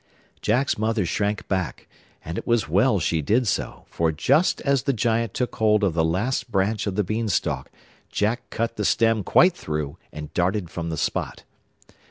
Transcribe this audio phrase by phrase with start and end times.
[0.41, 1.87] Jack's mother shrank back,
[2.25, 5.93] and it was well she did so, for just as the Giant took hold of
[5.93, 7.69] the last branch of the Beanstalk,
[8.09, 11.43] Jack cut the stem quite through and darted from the spot.